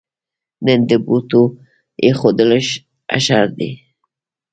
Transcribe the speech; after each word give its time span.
نن 0.65 0.79
د 0.89 0.91
بوټو 1.05 1.43
اېښودلو 2.03 2.59
اشر 3.15 3.45
دی. 3.57 3.71